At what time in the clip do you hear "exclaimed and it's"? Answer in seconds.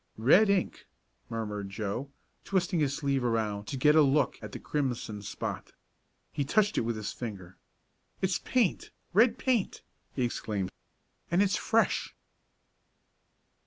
10.23-11.55